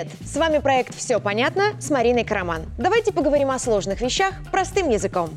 [0.00, 0.16] Привет!
[0.24, 2.62] С вами проект «Все понятно» с Мариной Караман.
[2.78, 5.30] Давайте поговорим о сложных вещах простым языком.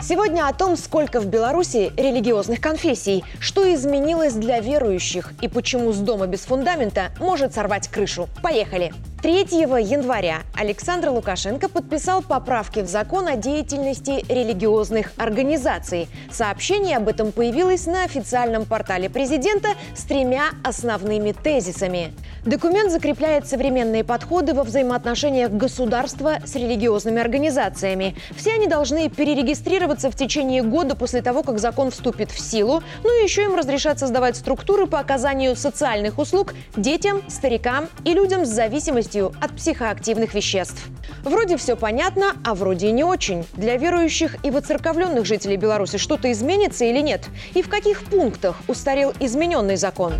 [0.00, 5.98] Сегодня о том, сколько в Беларуси религиозных конфессий, что изменилось для верующих и почему с
[5.98, 8.28] дома без фундамента может сорвать крышу.
[8.42, 8.92] Поехали!
[9.24, 9.38] 3
[9.80, 16.08] января Александр Лукашенко подписал поправки в закон о деятельности религиозных организаций.
[16.30, 22.12] Сообщение об этом появилось на официальном портале президента с тремя основными тезисами.
[22.44, 28.16] Документ закрепляет современные подходы во взаимоотношениях государства с религиозными организациями.
[28.36, 33.20] Все они должны перерегистрироваться в течение года после того, как закон вступит в силу, ну
[33.20, 38.50] и еще им разрешат создавать структуры по оказанию социальных услуг детям, старикам и людям с
[38.50, 40.82] зависимостью зависимостью от психоактивных веществ.
[41.22, 43.44] Вроде все понятно, а вроде и не очень.
[43.54, 47.28] Для верующих и воцерковленных жителей Беларуси что-то изменится или нет?
[47.54, 50.14] И в каких пунктах устарел измененный закон?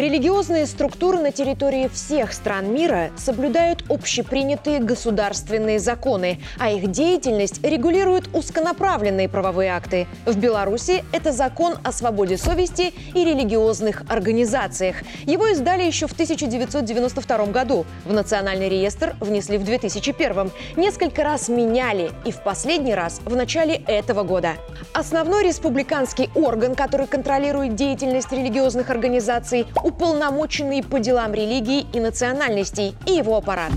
[0.00, 8.30] Религиозные структуры на территории всех стран мира соблюдают общепринятые государственные законы, а их деятельность регулируют
[8.32, 10.06] узконаправленные правовые акты.
[10.24, 14.96] В Беларуси это закон о свободе совести и религиозных организациях.
[15.26, 17.84] Его издали еще в 1992 году.
[18.06, 20.50] В национальный реестр внесли в 2001.
[20.78, 24.54] Несколько раз меняли и в последний раз в начале этого года.
[24.94, 33.12] Основной республиканский орган, который контролирует деятельность религиозных организаций, уполномоченный по делам религии и национальностей и
[33.12, 33.72] его аппарат.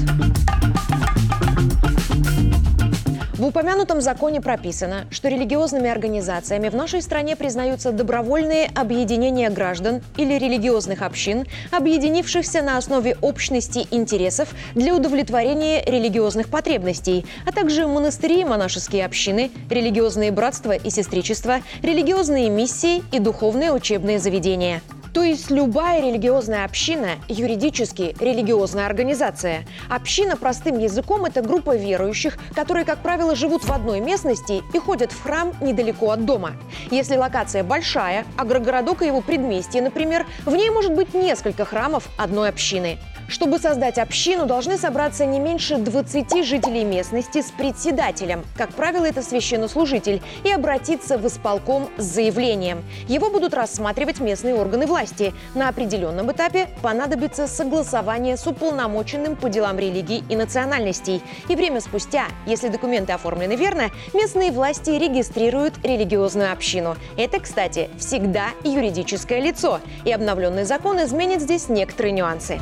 [3.33, 10.35] В упомянутом законе прописано, что религиозными организациями в нашей стране признаются добровольные объединения граждан или
[10.35, 18.45] религиозных общин, объединившихся на основе общности интересов для удовлетворения религиозных потребностей, а также монастыри и
[18.45, 24.81] монашеские общины, религиозные братства и сестричества, религиозные миссии и духовные учебные заведения.
[25.13, 29.65] То есть любая религиозная община– юридически религиозная организация.
[29.87, 35.11] Община простым языком– это группа верующих, которые, как правило, живут в одной местности и ходят
[35.11, 36.53] в храм недалеко от дома.
[36.89, 42.49] Если локация большая, агрогородок и его предместье, например, в ней может быть несколько храмов одной
[42.49, 42.97] общины–
[43.27, 48.43] чтобы создать общину, должны собраться не меньше 20 жителей местности с председателем.
[48.57, 50.21] Как правило, это священнослужитель.
[50.43, 52.83] И обратиться в исполком с заявлением.
[53.07, 55.33] Его будут рассматривать местные органы власти.
[55.55, 61.21] На определенном этапе понадобится согласование с уполномоченным по делам религии и национальностей.
[61.47, 66.95] И время спустя, если документы оформлены верно, местные власти регистрируют религиозную общину.
[67.17, 69.79] Это, кстати, всегда юридическое лицо.
[70.05, 72.59] И обновленный закон изменит здесь некоторые нюансы.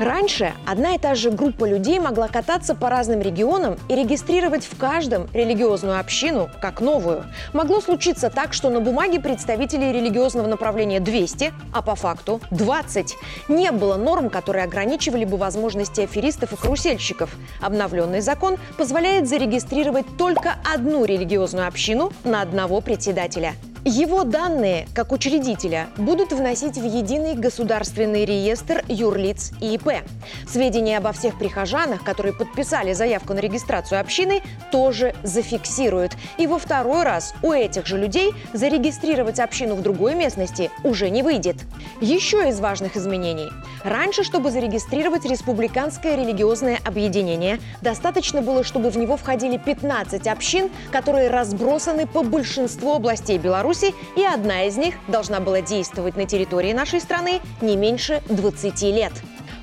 [0.00, 4.64] Right Раньше одна и та же группа людей могла кататься по разным регионам и регистрировать
[4.64, 7.24] в каждом религиозную общину как новую.
[7.52, 13.16] Могло случиться так, что на бумаге представителей религиозного направления 200, а по факту 20.
[13.48, 17.34] Не было норм, которые ограничивали бы возможности аферистов и карусельщиков.
[17.60, 23.54] Обновленный закон позволяет зарегистрировать только одну религиозную общину на одного председателя–
[23.84, 30.04] его данные, как учредителя, будут вносить в единый государственный реестр юрлиц и ИП.
[30.48, 36.12] Сведения обо всех прихожанах, которые подписали заявку на регистрацию общины, тоже зафиксируют.
[36.38, 41.22] И во второй раз у этих же людей зарегистрировать общину в другой местности уже не
[41.22, 41.56] выйдет.
[42.00, 43.50] Еще из важных изменений.
[43.84, 51.30] Раньше, чтобы зарегистрировать республиканское религиозное объединение, достаточно было, чтобы в него входили 15 общин, которые
[51.30, 57.00] разбросаны по большинству областей Беларуси и одна из них должна была действовать на территории нашей
[57.00, 59.12] страны не меньше 20 лет.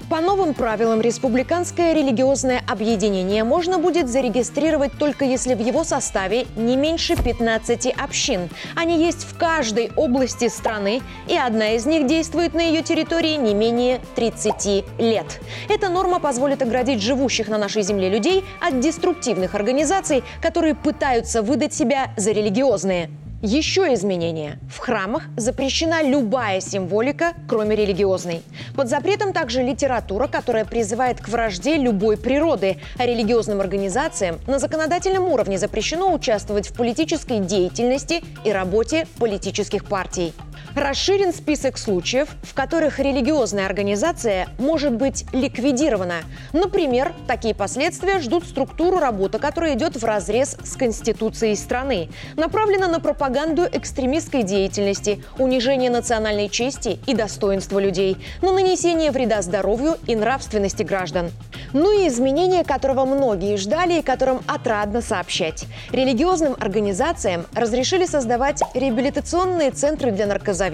[0.09, 6.77] По новым правилам республиканское религиозное объединение можно будет зарегистрировать только если в его составе не
[6.77, 8.49] меньше 15 общин.
[8.73, 13.53] Они есть в каждой области страны, и одна из них действует на ее территории не
[13.53, 15.41] менее 30 лет.
[15.67, 21.73] Эта норма позволит оградить живущих на нашей земле людей от деструктивных организаций, которые пытаются выдать
[21.73, 23.09] себя за религиозные.
[23.43, 24.57] Еще изменения.
[24.67, 28.41] В храмах запрещена любая символика, кроме религиозной.
[28.75, 35.25] Под запретом также литература, которая призывает к вражде любой природы, а религиозным организациям на законодательном
[35.25, 40.33] уровне запрещено участвовать в политической деятельности и работе политических партий.
[40.77, 46.17] Расширен список случаев, в которых религиозная организация может быть ликвидирована.
[46.53, 52.99] Например, такие последствия ждут структуру работы, которая идет в разрез с Конституцией страны, направлена на
[52.99, 60.83] пропаганду экстремистской деятельности, унижение национальной чести и достоинства людей, на нанесение вреда здоровью и нравственности
[60.83, 61.31] граждан.
[61.73, 65.65] Ну и изменения, которого многие ждали и которым отрадно сообщать.
[65.91, 70.66] Религиозным организациям разрешили создавать реабилитационные центры для наркозависимых,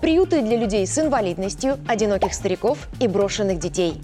[0.00, 4.00] приюты для людей с инвалидностью, одиноких стариков и брошенных детей.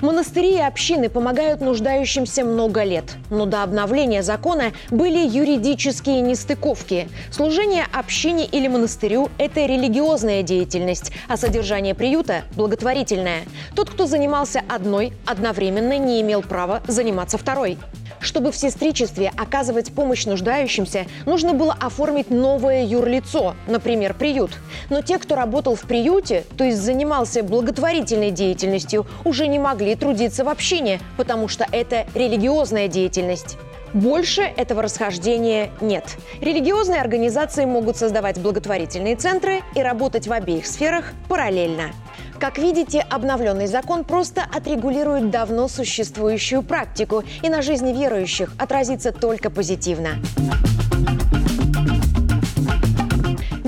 [0.00, 7.08] Монастыри и общины помогают нуждающимся много лет, но до обновления закона были юридические нестыковки.
[7.30, 13.42] Служение общине или монастырю– это религиозная деятельность, а содержание приюта– благотворительное.
[13.74, 17.78] Тот, кто занимался одной, одновременно не имел права заниматься второй.
[18.20, 24.50] Чтобы в сестричестве оказывать помощь нуждающимся, нужно было оформить новое юрлицо, например, приют.
[24.90, 30.44] Но те, кто работал в приюте, то есть занимался благотворительной деятельностью, уже не могли трудиться
[30.44, 33.58] в общине, потому что это религиозная деятельность.
[33.92, 36.16] Больше этого расхождения нет.
[36.40, 41.92] Религиозные организации могут создавать благотворительные центры и работать в обеих сферах параллельно.
[42.38, 49.50] Как видите, обновленный закон просто отрегулирует давно существующую практику и на жизни верующих отразится только
[49.50, 50.10] позитивно.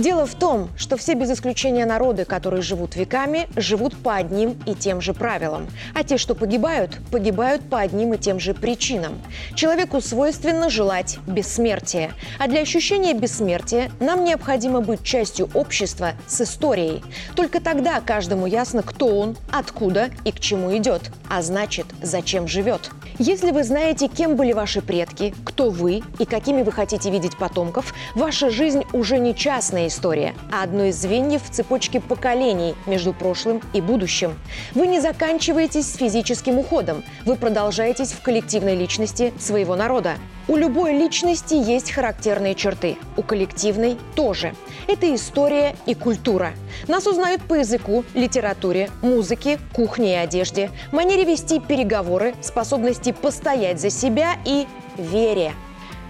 [0.00, 4.74] Дело в том, что все без исключения народы, которые живут веками, живут по одним и
[4.74, 5.68] тем же правилам.
[5.94, 9.20] А те, что погибают, погибают по одним и тем же причинам.
[9.54, 12.12] Человеку свойственно желать бессмертия.
[12.38, 17.02] А для ощущения бессмертия нам необходимо быть частью общества с историей.
[17.36, 21.10] Только тогда каждому ясно, кто он, откуда и к чему идет.
[21.28, 22.90] А значит, зачем живет.
[23.18, 27.92] Если вы знаете, кем были ваши предки, кто вы и какими вы хотите видеть потомков,
[28.14, 33.60] ваша жизнь уже не частная история, а одно из звеньев в цепочке поколений между прошлым
[33.74, 34.38] и будущим.
[34.74, 40.14] Вы не заканчиваетесь с физическим уходом, вы продолжаетесь в коллективной личности своего народа.
[40.48, 44.54] У любой личности есть характерные черты, у коллективной тоже.
[44.88, 46.52] Это история и культура.
[46.88, 53.90] Нас узнают по языку, литературе, музыке, кухне и одежде, манере вести переговоры, способности постоять за
[53.90, 54.66] себя и
[54.96, 55.52] вере.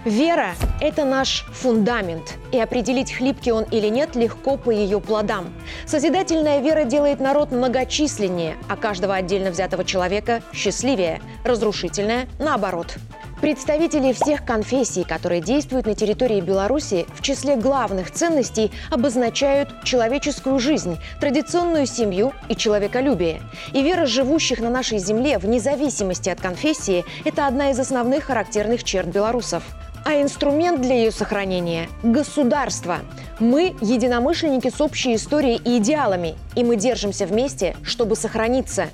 [0.05, 5.53] Вера– это наш фундамент, и определить, хлипкий он или нет, легко по ее плодам.
[5.85, 12.95] Созидательная вера делает народ многочисленнее, а каждого отдельно взятого человека– счастливее, разрушительная– наоборот.
[13.41, 20.97] Представители всех конфессий, которые действуют на территории Беларуси, в числе главных ценностей обозначают человеческую жизнь,
[21.19, 23.43] традиционную семью и человеколюбие.
[23.71, 28.83] И вера живущих на нашей земле, вне зависимости от конфессии, это одна из основных характерных
[28.83, 29.63] черт белорусов.
[30.03, 33.01] А инструмент для ее сохранения– государство.
[33.39, 38.87] Мы– единомышленники с общей историей и идеалами, и мы держимся вместе, чтобы сохраниться.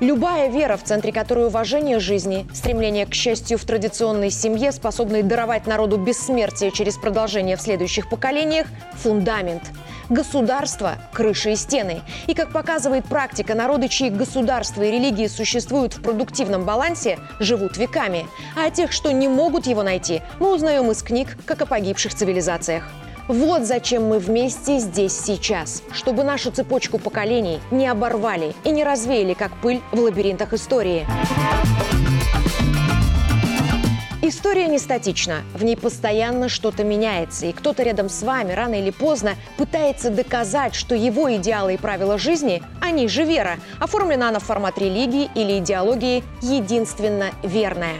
[0.00, 5.68] Любая вера, в центре которой уважение жизни, стремление к счастью в традиционной семье, способной даровать
[5.68, 9.62] народу бессмертие через продолжение в следующих поколениях– фундамент.
[10.08, 12.02] Государство– крыши и стены.
[12.26, 18.26] И, как показывает практика, народы, чьи государства и религии существуют в продуктивном балансе, живут веками.
[18.56, 22.14] А о тех, что не могут его найти, мы узнаем из книг, как о погибших
[22.14, 22.84] цивилизациях.
[23.28, 25.82] Вот зачем мы вместе здесь сейчас.
[25.92, 31.06] Чтобы нашу цепочку поколений не оборвали и не развеяли, как пыль в лабиринтах истории.
[34.20, 38.90] История не статична, в ней постоянно что-то меняется, и кто-то рядом с вами рано или
[38.90, 44.44] поздно пытается доказать, что его идеалы и правила жизни, они же вера, оформлена она в
[44.44, 47.96] формат религии или идеологии единственно верная.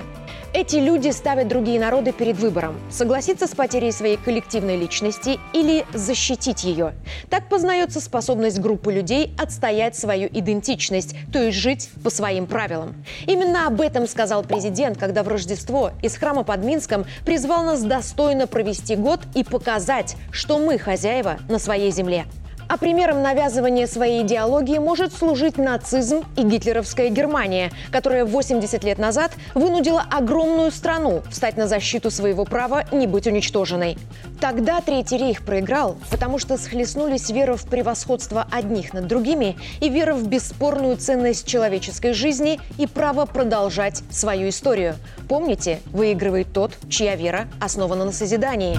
[0.56, 6.62] Эти люди ставят другие народы перед выбором– согласиться с потерей своей коллективной личности или защитить
[6.62, 6.94] ее.
[7.28, 13.04] Так познается способность группы людей отстоять свою идентичность, то есть жить по своим правилам.
[13.26, 18.46] Именно об этом сказал президент, когда в Рождество из храма под Минском призвал нас достойно
[18.46, 22.26] провести год и показать, что мы хозяева на своей земле.
[22.68, 29.32] А примером навязывания своей идеологии может служить нацизм и гитлеровская Германия, которая 80 лет назад
[29.54, 33.98] вынудила огромную страну встать на защиту своего права не быть уничтоженной.
[34.40, 40.14] Тогда Третий рейх проиграл, потому что схлестнулись вера в превосходство одних над другими и вера
[40.14, 44.96] в бесспорную ценность человеческой жизни и право продолжать свою историю.
[45.28, 48.78] Помните, выигрывает тот, чья вера основана на созидании.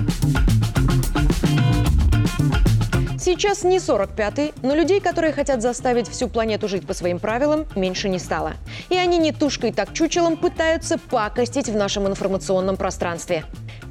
[3.25, 8.07] Сейчас не 45-й, но людей, которые хотят заставить всю планету жить по своим правилам, меньше
[8.07, 8.53] не стало.
[8.89, 13.43] И они не тушкой так чучелом пытаются пакостить в нашем информационном пространстве.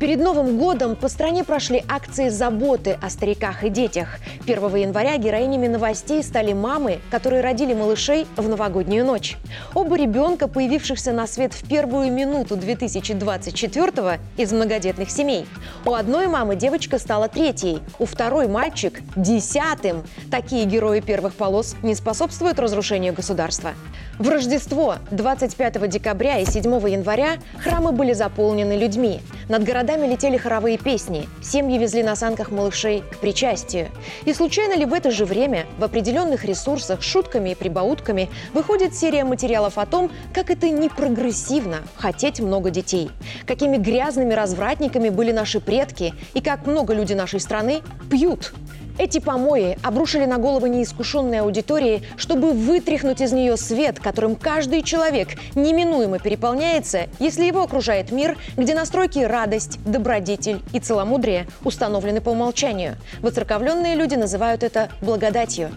[0.05, 4.19] Перед Новым годом по стране прошли акции заботы о стариках и детях.
[4.47, 9.39] 1 января героинями новостей стали мамы, которые родили малышей в новогоднюю ночь.
[9.73, 15.47] Оба ребенка, появившихся на свет в первую минуту 2024 из многодетных семей.
[15.87, 20.03] У одной мамы девочка стала третьей, у второй мальчик– десятым.
[20.31, 23.73] Такие герои первых полос не способствуют разрушению государства.
[24.17, 29.21] В Рождество 25 декабря и 7 января храмы были заполнены людьми.
[29.49, 33.89] Над городами летели хоровые песни, семьи везли на санках малышей к причастию.
[34.25, 39.25] И случайно ли в это же время в определенных ресурсах шутками и прибаутками выходит серия
[39.25, 43.11] материалов о том, как это непрогрессивно хотеть много детей,
[43.47, 48.53] какими грязными развратниками были наши предки и как много люди нашей страны пьют
[48.99, 55.29] эти помои обрушили на головы неискушенной аудитории, чтобы вытряхнуть из нее свет, которым каждый человек
[55.55, 62.97] неминуемо переполняется, если его окружает мир, где настройки радость, добродетель и целомудрие установлены по умолчанию.
[63.21, 65.71] Воцерковленные люди называют это благодатью.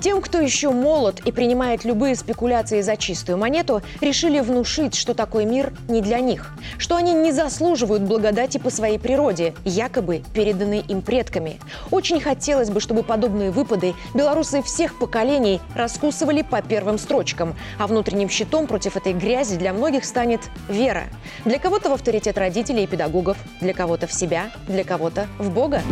[0.00, 5.44] Тем, кто еще молод и принимает любые спекуляции за чистую монету, решили внушить, что такой
[5.44, 11.02] мир не для них, что они не заслуживают благодати по своей природе, якобы переданной им
[11.02, 11.58] предками.
[11.90, 18.28] Очень хотелось бы, чтобы подобные выпады белорусы всех поколений раскусывали по первым строчкам, а внутренним
[18.28, 21.04] щитом против этой грязи для многих станет вера.
[21.44, 25.82] Для кого-то в авторитет родителей и педагогов, для кого-то в себя, для кого-то в Бога.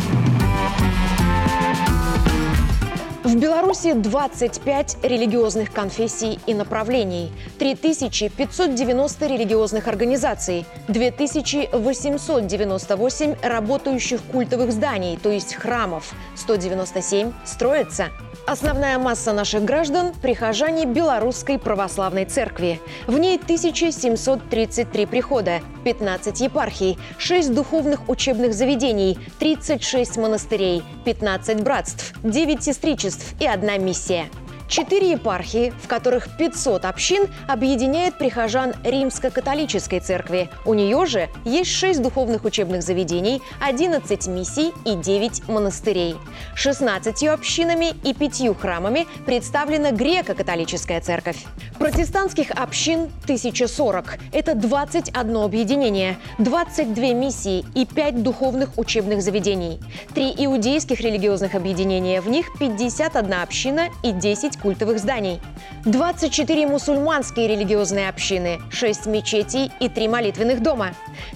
[3.27, 15.29] В Беларуси 25 религиозных конфессий и направлений, 3590 религиозных организаций, 2898 работающих культовых зданий, то
[15.29, 18.11] есть храмов, 197 строятся.
[18.47, 22.79] Основная масса наших граждан– прихожане Белорусской Православной Церкви.
[23.05, 32.63] В ней 1733 прихода, 15 епархий, 6 духовных учебных заведений, 36 монастырей, 15 братств, 9
[32.63, 34.29] сестричеств и одна миссия–
[34.67, 40.49] Четыре епархии, в которых 500 общин, объединяет прихожан Римско-католической церкви.
[40.65, 46.15] У нее же есть шесть духовных учебных заведений, 11 миссий и 9 монастырей.
[46.55, 51.45] 16 общинами и пятью храмами представлена греко-католическая церковь.
[51.79, 54.17] Протестантских общин 1040.
[54.33, 59.79] Это 21 объединение, 22 миссии и 5 духовных учебных заведений.
[60.13, 65.39] Три иудейских религиозных объединения, в них 51 община и 10 культовых зданий.
[65.85, 70.91] 24 мусульманские религиозные общины, 6 мечетей и 3 молитвенных дома.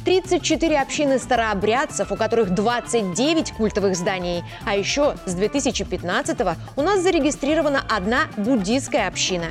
[0.06, 4.44] 34 общины старообрядцев, у которых 29 культовых зданий.
[4.66, 6.38] А еще с 2015
[6.75, 9.48] у нас зарегистрирована одна буддийская община.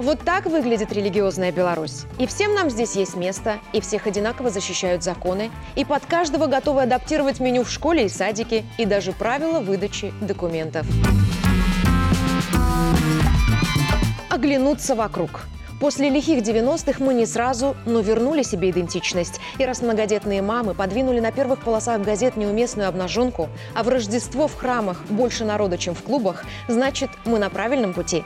[0.00, 2.04] Вот так выглядит религиозная Беларусь.
[2.18, 6.82] И всем нам здесь есть место, и всех одинаково защищают законы, и под каждого готовы
[6.82, 10.86] адаптировать меню в школе и садике, и даже правила выдачи документов
[14.40, 15.46] оглянуться вокруг.
[15.80, 19.40] После лихих 90-х мы не сразу, но вернули себе идентичность.
[19.56, 24.54] И раз многодетные мамы подвинули на первых полосах газет неуместную обнаженку, а в Рождество в
[24.54, 28.24] храмах больше народа, чем в клубах, значит, мы на правильном пути.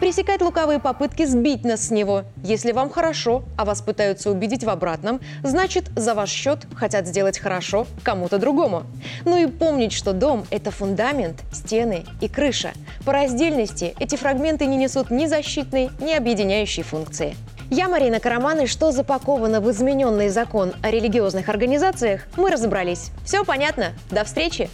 [0.00, 2.24] Пресекать лукавые попытки сбить нас с него.
[2.42, 7.38] Если вам хорошо, а вас пытаются убедить в обратном, значит, за ваш счет хотят сделать
[7.38, 8.82] хорошо кому-то другому.
[9.24, 12.72] Ну и помнить, что дом– это фундамент, стены и крыша.
[13.04, 17.36] По раздельности эти фрагменты не несут ни защитной, ни объединяющей функции функции.
[17.70, 23.10] Я Марина Караман, и что запаковано в измененный закон о религиозных организациях, мы разобрались.
[23.24, 23.92] Все понятно.
[24.10, 24.70] До встречи!